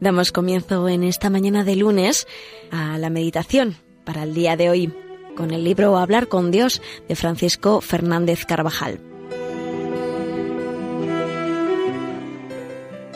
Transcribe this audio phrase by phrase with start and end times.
[0.00, 2.26] Damos comienzo en esta mañana de lunes
[2.70, 4.94] a la meditación para el día de hoy
[5.36, 8.98] con el libro Hablar con Dios de Francisco Fernández Carvajal.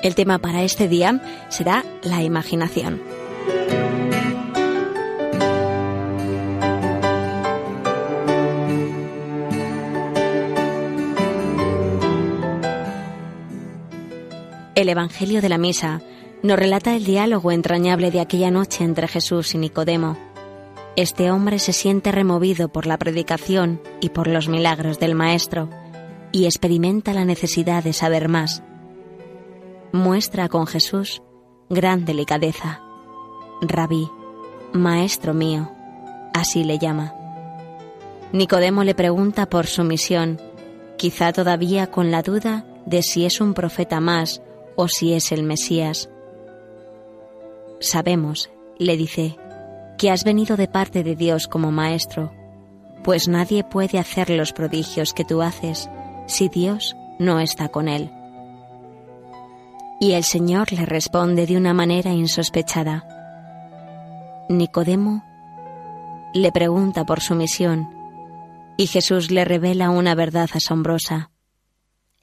[0.02, 3.00] El tema para este día será la imaginación.
[14.74, 16.02] El Evangelio de la Misa
[16.44, 20.18] nos relata el diálogo entrañable de aquella noche entre Jesús y Nicodemo.
[20.94, 25.70] Este hombre se siente removido por la predicación y por los milagros del Maestro
[26.32, 28.62] y experimenta la necesidad de saber más.
[29.92, 31.22] Muestra con Jesús
[31.70, 32.82] gran delicadeza.
[33.62, 34.06] Rabí,
[34.74, 35.72] Maestro mío,
[36.34, 37.14] así le llama.
[38.32, 40.38] Nicodemo le pregunta por su misión,
[40.98, 44.42] quizá todavía con la duda de si es un profeta más
[44.76, 46.10] o si es el Mesías.
[47.84, 49.36] Sabemos, le dice,
[49.98, 52.32] que has venido de parte de Dios como maestro,
[53.02, 55.90] pues nadie puede hacer los prodigios que tú haces
[56.26, 58.10] si Dios no está con él.
[60.00, 63.06] Y el Señor le responde de una manera insospechada.
[64.48, 65.22] Nicodemo
[66.32, 67.90] le pregunta por su misión
[68.78, 71.30] y Jesús le revela una verdad asombrosa.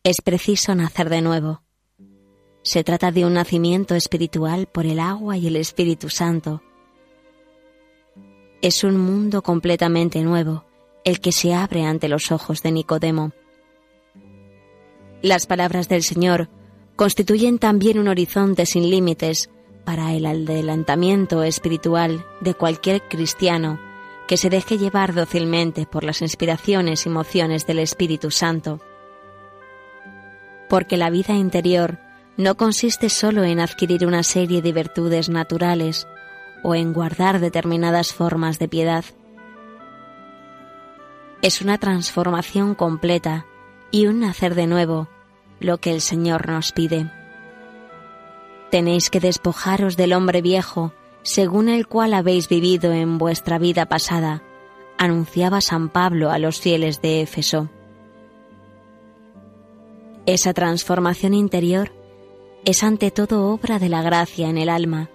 [0.04, 1.62] Es preciso nacer de nuevo.
[2.64, 6.62] Se trata de un nacimiento espiritual por el agua y el Espíritu Santo.
[8.62, 10.66] Es un mundo completamente nuevo
[11.04, 13.32] el que se abre ante los ojos de Nicodemo.
[15.24, 16.50] Las palabras del Señor
[16.96, 19.50] constituyen también un horizonte sin límites
[19.84, 23.80] para el adelantamiento espiritual de cualquier cristiano
[24.28, 28.80] que se deje llevar dócilmente por las inspiraciones y emociones del Espíritu Santo.
[30.70, 31.98] Porque la vida interior
[32.38, 36.08] no consiste solo en adquirir una serie de virtudes naturales
[36.64, 39.06] o en guardar determinadas formas de piedad.
[41.42, 43.46] Es una transformación completa
[43.90, 45.10] y un nacer de nuevo
[45.60, 47.12] lo que el Señor nos pide.
[48.70, 50.94] Tenéis que despojaros del hombre viejo,
[51.24, 54.42] según el cual habéis vivido en vuestra vida pasada,
[54.98, 57.70] anunciaba San Pablo a los fieles de Éfeso.
[60.26, 61.92] Esa transformación interior
[62.66, 65.10] es ante todo obra de la gracia en el alma,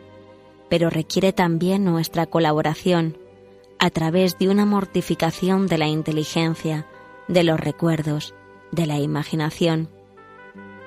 [0.69, 3.19] pero requiere también nuestra colaboración
[3.79, 6.87] a través de una mortificación de la inteligencia,
[7.29, 8.35] de los recuerdos,
[8.73, 9.89] de la imaginación,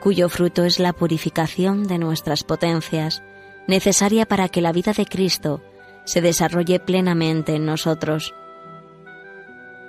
[0.02, 3.24] cuyo fruto es la purificación de nuestras potencias,
[3.68, 5.62] necesaria para que la vida de Cristo
[6.06, 8.34] se desarrolle plenamente en nosotros.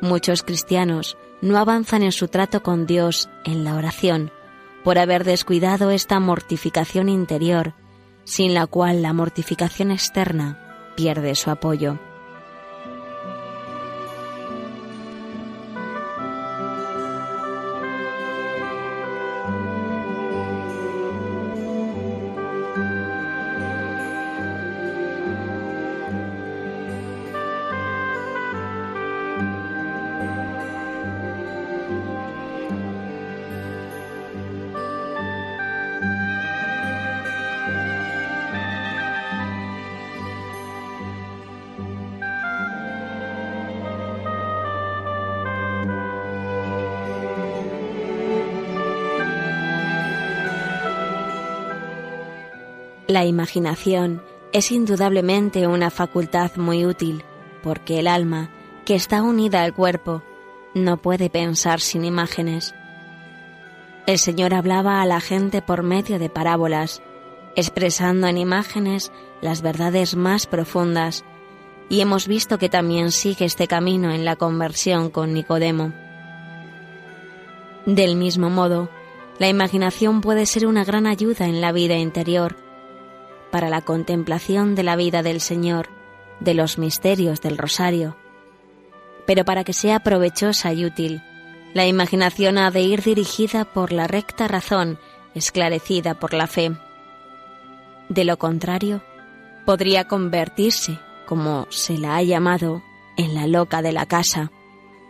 [0.02, 4.30] Muchos cristianos no avanzan en su trato con Dios en la oración,
[4.84, 7.74] por haber descuidado esta mortificación interior,
[8.24, 11.98] sin la cual la mortificación externa pierde su apoyo.
[53.10, 54.22] La imaginación
[54.52, 57.24] es indudablemente una facultad muy útil,
[57.60, 58.50] porque el alma,
[58.84, 60.22] que está unida al cuerpo,
[60.74, 62.72] no puede pensar sin imágenes.
[64.06, 67.02] El Señor hablaba a la gente por medio de parábolas,
[67.56, 69.10] expresando en imágenes
[69.40, 71.24] las verdades más profundas,
[71.88, 75.92] y hemos visto que también sigue este camino en la conversión con Nicodemo.
[77.86, 78.88] Del mismo modo,
[79.40, 82.69] la imaginación puede ser una gran ayuda en la vida interior,
[83.50, 85.88] para la contemplación de la vida del Señor,
[86.40, 88.16] de los misterios del rosario.
[89.26, 91.22] Pero para que sea provechosa y útil,
[91.74, 94.98] la imaginación ha de ir dirigida por la recta razón,
[95.34, 96.72] esclarecida por la fe.
[98.08, 99.02] De lo contrario,
[99.64, 102.82] podría convertirse, como se la ha llamado,
[103.16, 104.50] en la loca de la casa.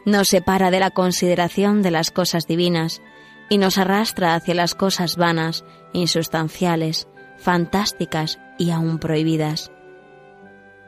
[0.05, 3.01] Nos separa de la consideración de las cosas divinas
[3.49, 7.09] y nos arrastra hacia las cosas vanas, insustanciales,
[7.41, 9.73] fantásticas y aún prohibidas.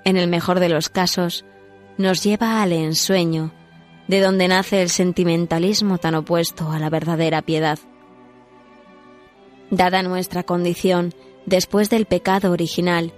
[0.05, 1.45] En el mejor de los casos,
[1.99, 3.53] nos lleva al ensueño,
[4.09, 7.79] de donde nace el sentimentalismo tan opuesto a la verdadera piedad.
[9.71, 11.15] Dada nuestra condición,
[11.47, 13.13] Después del pecado original,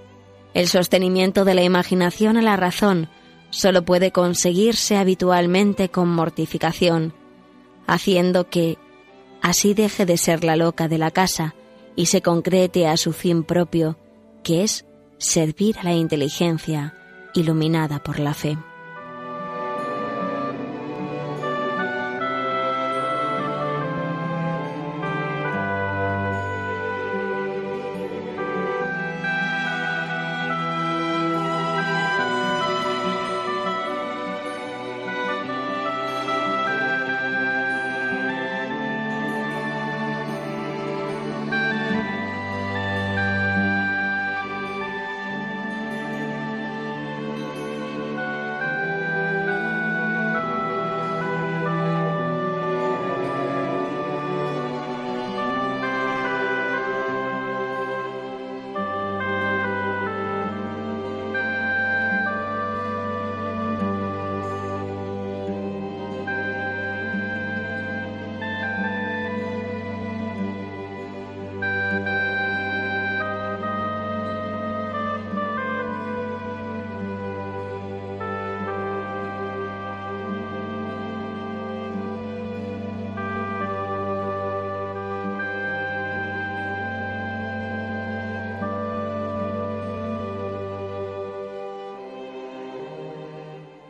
[0.55, 3.09] el sostenimiento de la imaginación a la razón
[3.51, 7.13] solo puede conseguirse habitualmente con mortificación,
[7.87, 8.79] haciendo que
[9.43, 11.55] así deje de ser la loca de la casa
[11.97, 13.99] y se concrete a su fin propio,
[14.43, 14.85] que es
[15.19, 16.95] servir a la inteligencia
[17.35, 18.59] iluminada por la fe.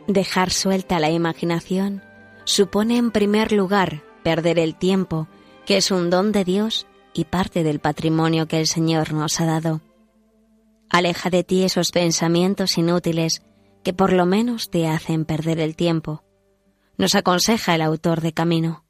[0.07, 2.03] Dejar suelta la imaginación
[2.43, 5.27] supone en primer lugar perder el tiempo,
[5.65, 9.45] que es un don de Dios y parte del patrimonio que el Señor nos ha
[9.45, 9.81] dado.
[10.91, 13.41] Aleja de ti esos pensamientos inútiles
[13.83, 16.23] que por lo menos te hacen perder el tiempo,
[16.97, 18.85] nos aconseja el autor de Camino.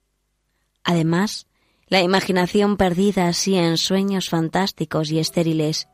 [0.84, 1.48] Además,
[1.88, 5.88] la imaginación perdida así en sueños fantásticos y estériles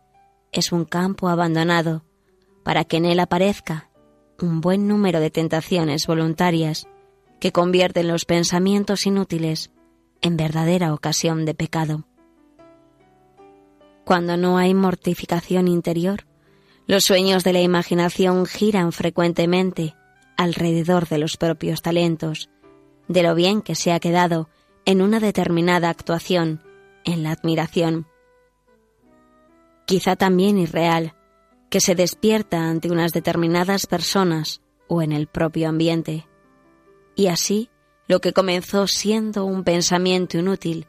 [0.51, 2.05] es un campo abandonado
[2.63, 3.90] para que en él aparezca
[4.41, 6.87] un buen número de tentaciones voluntarias
[7.39, 9.71] que convierten los pensamientos inútiles
[10.21, 12.05] en verdadera ocasión de pecado.
[14.05, 16.25] Cuando no hay mortificación interior,
[16.87, 19.95] los sueños de la imaginación giran frecuentemente
[20.37, 22.49] alrededor de los propios talentos,
[23.07, 24.49] de lo bien que se ha quedado
[24.85, 26.61] en una determinada actuación,
[27.03, 28.07] en la admiración.
[29.85, 31.13] Quizá también irreal,
[31.71, 36.27] que se despierta ante unas determinadas personas o en el propio ambiente.
[37.15, 37.69] Y así,
[38.07, 40.87] lo que comenzó siendo un pensamiento inútil,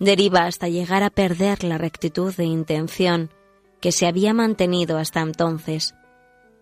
[0.00, 3.30] deriva hasta llegar a perder la rectitud de intención
[3.82, 5.94] que se había mantenido hasta entonces,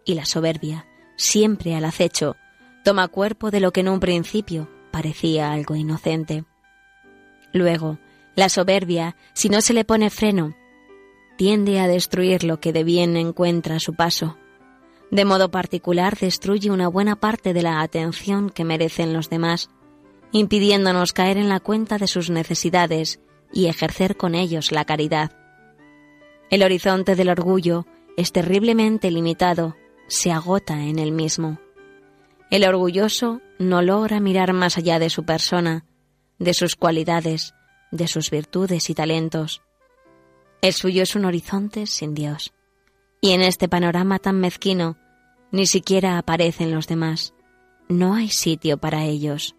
[0.05, 2.35] y la soberbia, siempre al acecho,
[2.85, 6.45] toma cuerpo de lo que en un principio parecía algo inocente.
[7.53, 8.01] Luego,
[8.35, 10.57] la soberbia, si no se le pone freno,
[11.43, 14.37] tiende a destruir lo que de bien encuentra a su paso.
[15.11, 19.69] De modo particular destruye una buena parte de la atención que merecen los demás,
[20.31, 23.19] impidiéndonos caer en la cuenta de sus necesidades
[23.53, 25.33] y ejercer con ellos la caridad.
[26.49, 29.75] El horizonte del orgullo es terriblemente limitado,
[30.07, 31.59] se agota en él mismo.
[32.53, 35.87] El orgulloso no logra mirar más allá de su persona,
[36.39, 37.53] de sus cualidades,
[37.91, 39.61] de sus virtudes y talentos.
[40.63, 42.55] El suyo es un horizonte sin Dios.
[43.21, 44.97] Y en este panorama tan mezquino,
[45.51, 47.35] ni siquiera aparecen los demás.
[47.89, 49.57] No hay sitio para ellos.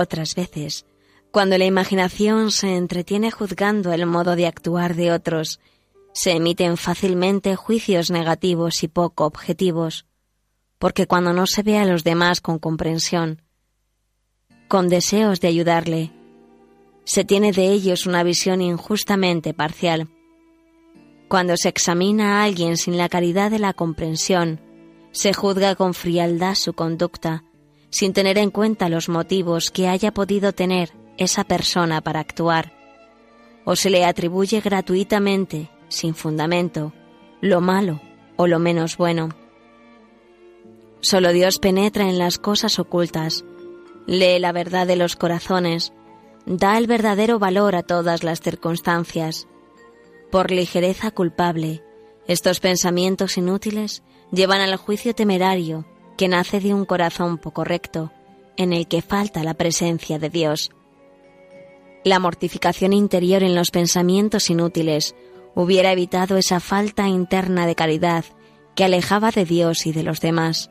[0.00, 0.86] Otras veces,
[1.30, 5.60] cuando la imaginación se entretiene juzgando el modo de actuar de otros,
[6.14, 10.06] se emiten fácilmente juicios negativos y poco objetivos,
[10.78, 13.42] porque cuando no se ve a los demás con comprensión,
[14.68, 16.12] con deseos de ayudarle.
[17.04, 20.08] Se tiene de ellos una visión injustamente parcial.
[21.28, 24.62] Cuando se examina a alguien sin la caridad de la comprensión,
[25.10, 27.44] se juzga con frialdad su conducta,
[27.90, 32.72] sin tener en cuenta los motivos que haya podido tener esa persona para actuar,
[33.64, 36.92] o se le atribuye gratuitamente, sin fundamento,
[37.40, 38.00] lo malo
[38.36, 39.30] o lo menos bueno.
[41.00, 43.44] Solo Dios penetra en las cosas ocultas,
[44.06, 45.92] lee la verdad de los corazones,
[46.46, 49.46] da el verdadero valor a todas las circunstancias.
[50.30, 51.82] Por ligereza culpable,
[52.26, 55.84] estos pensamientos inútiles llevan al juicio temerario
[56.20, 58.12] que nace de un corazón poco recto,
[58.58, 60.70] en el que falta la presencia de Dios.
[62.04, 65.14] La mortificación interior en los pensamientos inútiles
[65.54, 68.26] hubiera evitado esa falta interna de caridad
[68.76, 70.70] que alejaba de Dios y de los demás.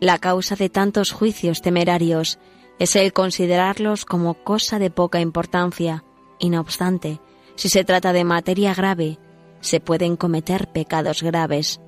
[0.00, 2.38] La causa de tantos juicios temerarios
[2.78, 6.02] es el considerarlos como cosa de poca importancia,
[6.38, 7.20] y no obstante,
[7.56, 9.18] si se trata de materia grave,
[9.60, 11.78] se pueden cometer pecados graves.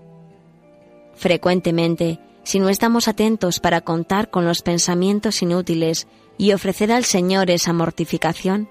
[1.15, 6.09] Frecuentemente, si no estamos atentos para contar con los pensamientos inútiles
[6.39, 8.69] y ofrecer al Señor esa mortificación,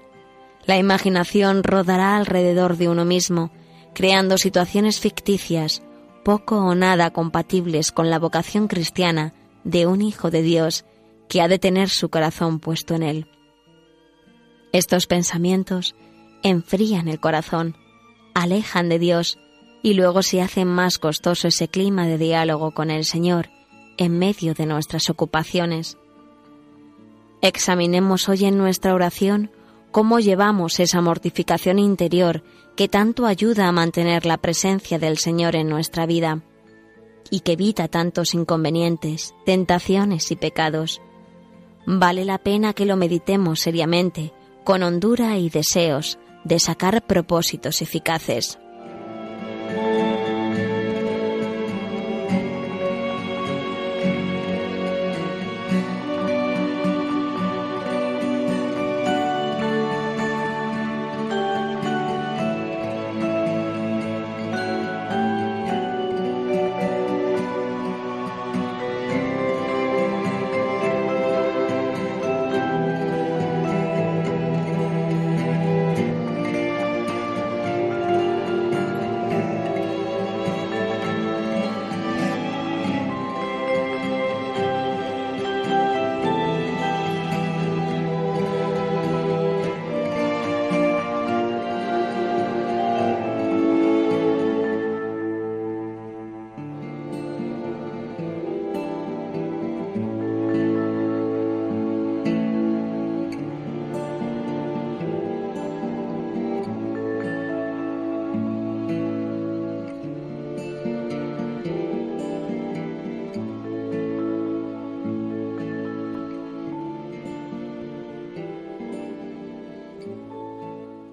[0.66, 3.50] la imaginación rodará alrededor de uno mismo,
[3.94, 5.82] creando situaciones ficticias,
[6.24, 10.84] poco o nada compatibles con la vocación cristiana de un Hijo de Dios
[11.28, 13.26] que ha de tener su corazón puesto en él.
[14.72, 15.94] Estos pensamientos
[16.42, 17.76] enfrían el corazón,
[18.34, 19.38] alejan de Dios
[19.82, 23.48] y luego se hace más costoso ese clima de diálogo con el Señor
[24.02, 25.96] en medio de nuestras ocupaciones.
[27.40, 29.50] Examinemos hoy en nuestra oración
[29.90, 32.42] cómo llevamos esa mortificación interior
[32.76, 36.42] que tanto ayuda a mantener la presencia del Señor en nuestra vida
[37.30, 41.00] y que evita tantos inconvenientes, tentaciones y pecados.
[41.86, 44.32] Vale la pena que lo meditemos seriamente,
[44.64, 48.58] con hondura y deseos de sacar propósitos eficaces.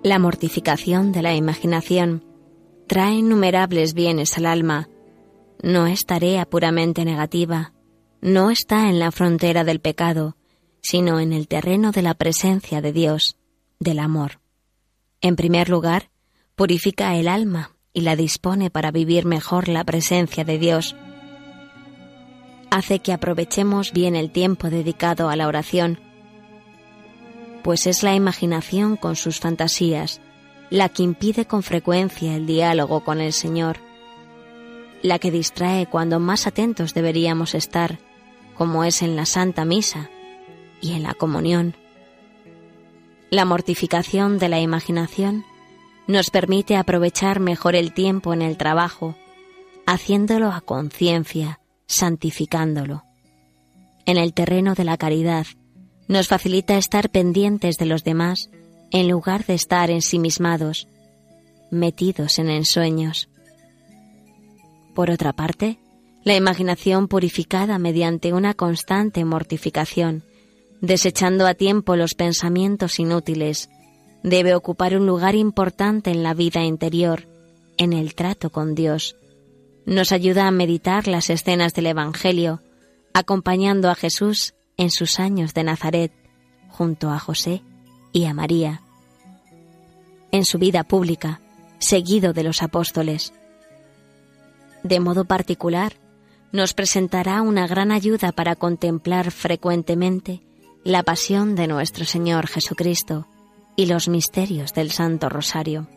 [0.10, 2.26] La mortificación de la imaginación
[2.88, 4.90] trae innumerables bienes al alma.
[5.62, 7.74] No es tarea puramente negativa,
[8.20, 10.36] no está en la frontera del pecado,
[10.82, 13.38] sino en el terreno de la presencia de Dios,
[13.80, 14.40] del amor.
[15.22, 16.10] En primer lugar,
[16.56, 20.96] purifica el alma y la dispone para vivir mejor la presencia de Dios.
[22.72, 26.00] Hace que aprovechemos bien el tiempo dedicado a la oración,
[27.64, 30.22] pues es la imaginación con sus fantasías
[30.70, 33.78] la que impide con frecuencia el diálogo con el Señor,
[35.02, 38.00] la que distrae cuando más atentos deberíamos estar,
[38.56, 40.10] como es en la Santa Misa
[40.82, 41.76] y en la comunión.
[43.32, 45.46] La mortificación de la imaginación
[46.08, 49.16] nos permite aprovechar mejor el tiempo en el trabajo,
[49.86, 53.04] haciéndolo a conciencia, santificándolo.
[54.06, 55.46] En el terreno de la caridad,
[56.10, 58.50] nos facilita estar pendientes de los demás
[58.92, 60.88] en lugar de estar ensimismados,
[61.70, 63.30] metidos en ensueños.
[64.96, 65.78] Por otra parte,
[66.24, 70.24] la imaginación purificada mediante una constante mortificación,
[70.82, 73.70] desechando a tiempo los pensamientos inútiles,
[74.24, 77.28] debe ocupar un lugar importante en la vida interior,
[77.78, 79.16] en el trato con Dios.
[79.86, 82.62] Nos ayuda a meditar las escenas del Evangelio,
[83.14, 86.14] acompañando a Jesús en sus años de Nazaret
[86.70, 87.62] junto a José
[88.14, 88.82] y a María.
[90.32, 91.42] En su vida pública,
[91.80, 93.34] seguido de los apóstoles.
[94.82, 95.94] De modo particular,
[96.54, 100.42] nos presentará una gran ayuda para contemplar frecuentemente
[100.86, 103.28] la pasión de nuestro Señor Jesucristo
[103.76, 105.88] y los misterios del Santo Rosario.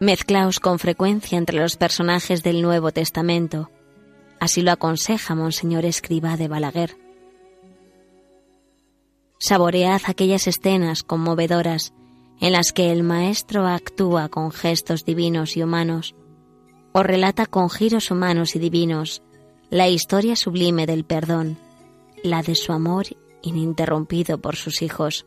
[0.00, 3.70] Mezclaos con frecuencia entre los personajes del Nuevo Testamento,
[4.44, 6.98] así lo aconseja Monseñor Escriba de Balaguer.
[9.38, 11.94] Saboread aquellas escenas conmovedoras
[12.42, 16.14] en las que el Maestro actúa con gestos divinos y humanos,
[16.92, 19.22] o relata con giros humanos y divinos
[19.70, 21.56] la historia sublime del perdón,
[22.22, 23.06] la de su amor
[23.40, 25.24] ininterrumpido por sus hijos.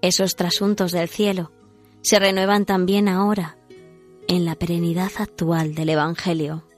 [0.00, 1.52] Esos trasuntos del cielo
[2.00, 3.58] se renuevan también ahora
[4.26, 6.69] en la perenidad actual del Evangelio.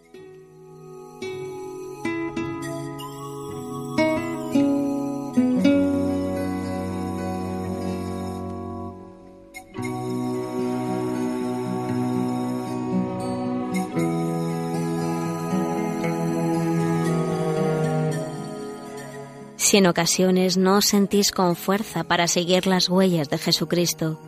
[19.73, 24.21] Si en ocasiones no os sentís con fuerza para seguir las huellas de Jesucristo,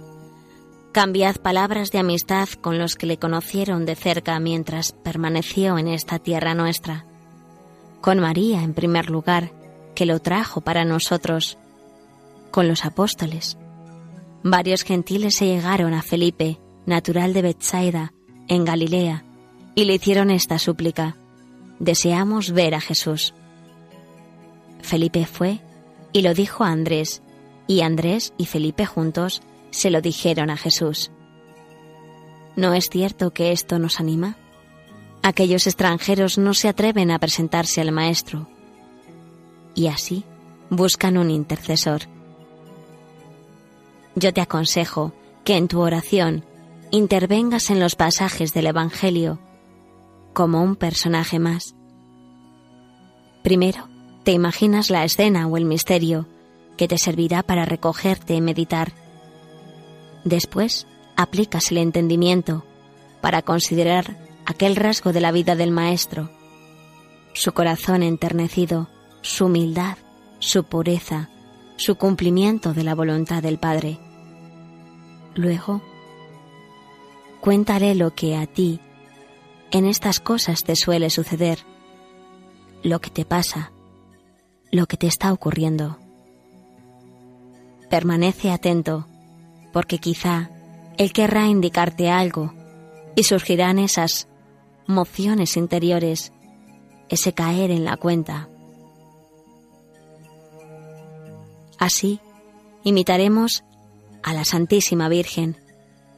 [0.90, 6.18] cambiad palabras de amistad con los que le conocieron de cerca mientras permaneció en esta
[6.18, 7.04] tierra nuestra.
[8.00, 9.52] Con María, en primer lugar,
[9.94, 11.58] que lo trajo para nosotros.
[12.50, 13.58] Con los apóstoles.
[14.42, 18.14] Varios gentiles se llegaron a Felipe, natural de Bethsaida,
[18.48, 19.26] en Galilea,
[19.74, 21.18] y le hicieron esta súplica.
[21.80, 23.34] Deseamos ver a Jesús.
[24.84, 25.60] Felipe fue
[26.12, 27.22] y lo dijo a Andrés,
[27.66, 31.10] y Andrés y Felipe juntos se lo dijeron a Jesús.
[32.54, 34.36] ¿No es cierto que esto nos anima?
[35.22, 38.46] Aquellos extranjeros no se atreven a presentarse al Maestro
[39.74, 40.24] y así
[40.70, 42.02] buscan un intercesor.
[44.14, 45.12] Yo te aconsejo
[45.44, 46.44] que en tu oración
[46.90, 49.40] intervengas en los pasajes del Evangelio
[50.34, 51.74] como un personaje más.
[53.42, 53.88] Primero,
[54.24, 56.26] te imaginas la escena o el misterio
[56.76, 58.92] que te servirá para recogerte y meditar.
[60.24, 62.64] Después, aplicas el entendimiento
[63.20, 66.30] para considerar aquel rasgo de la vida del Maestro,
[67.34, 68.88] su corazón enternecido,
[69.20, 69.98] su humildad,
[70.38, 71.28] su pureza,
[71.76, 73.98] su cumplimiento de la voluntad del Padre.
[75.34, 75.82] Luego,
[77.40, 78.80] cuéntale lo que a ti
[79.70, 81.58] en estas cosas te suele suceder,
[82.82, 83.72] lo que te pasa,
[84.74, 85.98] lo que te está ocurriendo.
[87.90, 89.06] Permanece atento,
[89.72, 90.50] porque quizá
[90.98, 92.52] Él querrá indicarte algo
[93.14, 94.26] y surgirán esas
[94.88, 96.32] mociones interiores,
[97.08, 98.48] ese caer en la cuenta.
[101.78, 102.18] Así,
[102.82, 103.62] imitaremos
[104.24, 105.56] a la Santísima Virgen,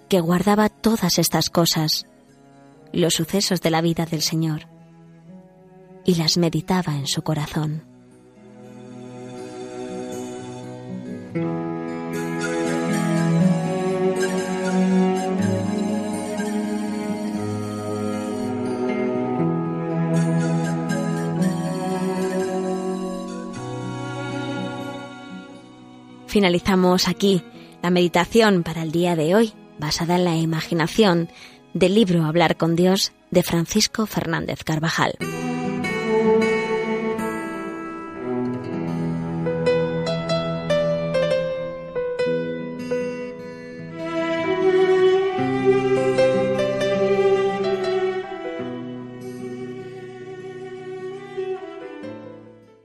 [0.09, 2.07] que guardaba todas estas cosas,
[2.93, 4.67] los sucesos de la vida del Señor,
[6.07, 7.86] y las meditaba en su corazón.
[26.37, 27.43] Finalizamos aquí
[27.83, 31.31] la meditación para el día de hoy, basada en la imaginación
[31.73, 35.15] del libro Hablar con Dios de Francisco Fernández Carvajal.